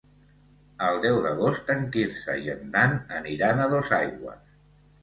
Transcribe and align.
El 0.85 0.97
deu 1.03 1.19
d'agost 1.25 1.69
en 1.75 1.85
Quirze 1.97 2.39
i 2.47 2.51
en 2.57 2.75
Dan 2.79 2.99
aniran 3.21 3.67
a 3.67 3.71
Dosaigües. 3.79 4.47